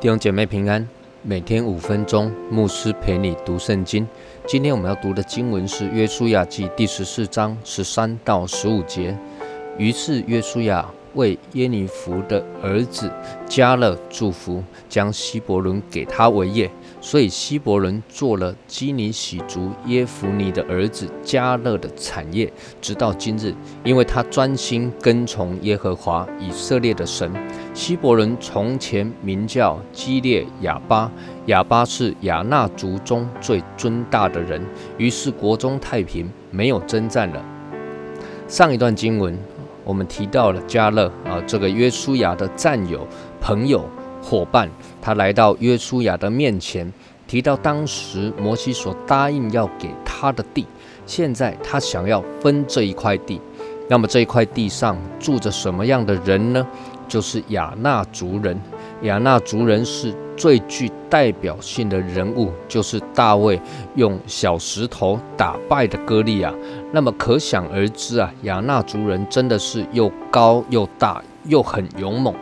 [0.00, 0.88] 弟兄姐妹平安，
[1.22, 4.06] 每天五分钟，牧师陪你读圣经。
[4.46, 9.18] 今天我们要读的经文是《约书亚记》第十四章十三到十五节。
[9.76, 13.10] 于是约书亚为耶尼弗的儿子
[13.48, 16.70] 加勒祝福，将希伯伦给他为业。
[17.00, 27.30] 所以希伯伦做了基尼喜族耶弗尼的儿子加勒的产业，直到今日，因为他专心跟从耶和华以色列的神。
[27.72, 31.10] 希伯伦从前名叫基列亚巴，
[31.46, 34.60] 亚巴是亚纳族中最尊大的人。
[34.96, 37.44] 于是国中太平，没有征战了。
[38.48, 39.38] 上一段经文
[39.84, 43.06] 我们提到了加勒啊，这个约书亚的战友、
[43.40, 43.88] 朋友。
[44.22, 46.92] 伙伴，他来到约书亚的面前，
[47.26, 50.66] 提到当时摩西所答应要给他的地，
[51.06, 53.40] 现在他想要分这一块地。
[53.88, 56.66] 那么这一块地上住着什么样的人呢？
[57.08, 58.60] 就是亚纳族人。
[59.02, 63.58] 亚纳族人是最具代表性的人物，就是大卫
[63.94, 66.52] 用小石头打败的歌利亚。
[66.92, 72.34] 那么可想而知啊，亚纳族人真的是又高又大，又很勇猛。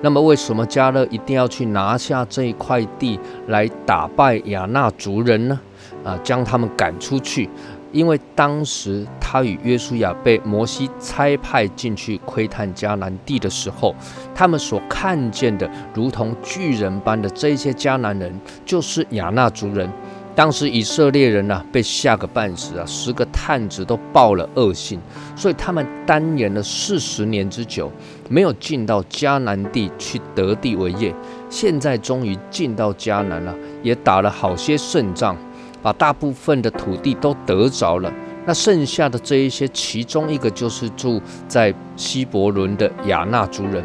[0.00, 3.18] 那么，为什么加勒一定要去拿下这一块地
[3.48, 5.58] 来打败亚纳族人呢？
[6.04, 7.50] 啊，将他们赶出去，
[7.90, 13.94] 因为当时他与约书亚被摩西差派进去窥探迦南地的时候，
[14.34, 18.32] 他们所看见的如同巨人般的这些迦南人，
[18.64, 19.90] 就是亚纳族人。
[20.38, 24.96] 当时以色列人呐被吓个半死啊，十个探子都报了恶信，
[25.34, 27.90] 所以他们单延了四十年之久，
[28.28, 31.12] 没有进到迦南地去得地为业。
[31.50, 35.36] 现在终于进到迦南了，也打了好些胜仗，
[35.82, 38.08] 把大部分的土地都得着了。
[38.46, 43.84] 那剩下的这一些，其中一个就是住在希伯伦的亚纳族人。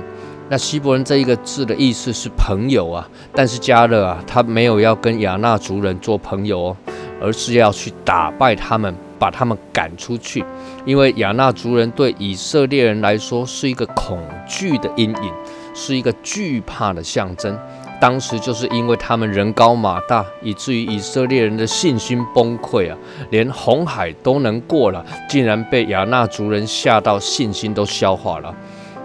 [0.53, 6.77] 那希伯伦这一个字的意思是朋友啊，但是加勒啊，他没有要跟亚纳族人做朋友哦，
[7.19, 10.45] 而是要去打败他们，把他们赶出去。
[10.85, 15.33] 因为亚纳族人对以色列人来说是一个恐惧的阴影，
[15.73, 17.57] 是一个惧怕的象征。
[17.99, 22.95] 当时就是因为他们人高马大，以至于以色列人的信心崩溃啊，
[23.31, 28.53] 连红海都能过了，竟然被亚纳族人吓到信心都消化了。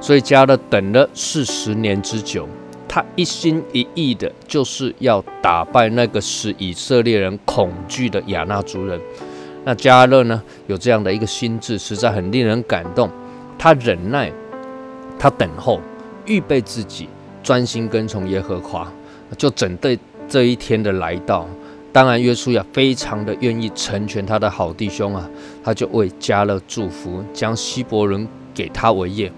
[0.00, 2.48] 所以加勒等了四十年之久，
[2.88, 9.00] 他一心一意的就是要打败那个使以色列人恐惧的亚纳族人。
[9.64, 13.10] 那加勒呢，有这样的一个心智，实在很令人感动。
[13.58, 14.32] 他忍耐，
[15.19, 15.81] 他等候，
[16.26, 17.08] 预备自己，
[17.42, 18.91] 专心跟从耶和华，
[19.37, 19.98] 就等待
[20.28, 21.47] 这一天的来到。
[21.92, 25.28] 当然，约书亚非常的愿意成全他的好弟兄啊，
[25.64, 29.31] 他就为加勒祝福，将希伯伦给他为业。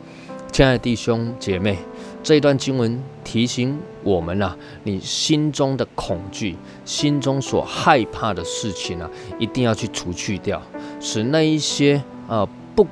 [0.60, 1.78] 亲爱的弟兄姐妹，
[2.22, 6.54] 这一段经文提醒我们啊，你心中的恐惧、
[6.84, 10.60] 心中所害怕的事情啊，一定要去除去掉，
[11.00, 12.86] 使那一些呃不，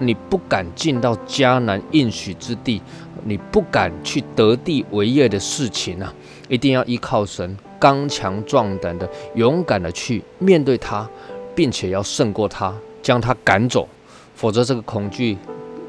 [0.00, 2.82] 你不敢进到迦南应许之地，
[3.22, 6.12] 你不敢去得地为业的事情啊，
[6.48, 11.08] 一定要依靠神，刚强壮胆的、勇敢的去面对它，
[11.54, 13.88] 并且要胜过它，将它赶走，
[14.34, 15.38] 否则这个恐惧。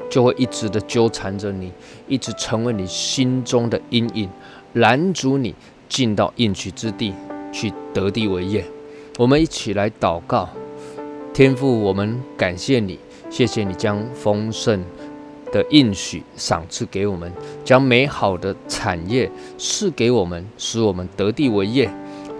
[0.08, 1.72] 就会一直的纠缠着你，
[2.06, 4.28] 一直成为你心中的阴影，
[4.72, 5.54] 拦阻你
[5.88, 7.12] 进到应许之地
[7.52, 8.64] 去得地为业。
[9.18, 10.48] 我们一起来祷告，
[11.34, 12.98] 天父，我们感谢你，
[13.28, 14.82] 谢谢你将丰盛
[15.52, 17.32] 的应许赏赐给我们，
[17.64, 21.90] 将美好的产业赐给我们，使我们得地为业。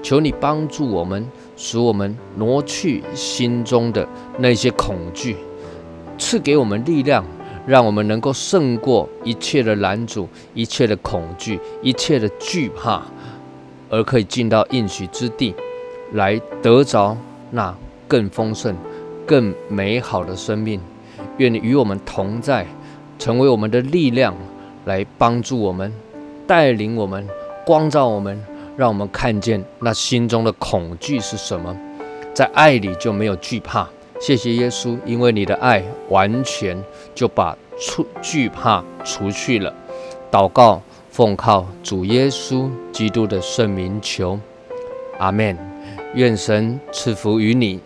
[0.03, 4.09] 求你帮助我们，使我们挪去心中的
[4.39, 5.37] 那些恐惧，
[6.17, 7.25] 赐给我们力量。
[7.69, 13.03] 让我们能够胜过一切的拦阻、一切的恐惧、一切的惧怕，
[13.91, 15.55] 而可以进到应许之地，
[16.15, 17.15] 来得着
[17.51, 17.77] 那
[18.09, 18.75] 更丰盛、
[19.27, 20.81] 更美好的生命。
[21.37, 22.67] 愿你与我们同在，
[23.19, 24.35] 成为我们的力量，
[24.87, 25.93] 来帮助我们、
[26.47, 27.29] 带领我们、
[27.67, 28.43] 光照我们，
[28.79, 31.76] 让我们看见那心中的恐惧是什么。
[32.32, 33.87] 在爱里就没有惧怕。
[34.20, 36.82] 谢谢耶稣，因为你的爱完全
[37.15, 39.73] 就把除惧怕除去了。
[40.31, 44.38] 祷告，奉靠主耶稣基督的圣名求，
[45.19, 45.56] 阿门。
[46.15, 47.81] 愿神赐福于你。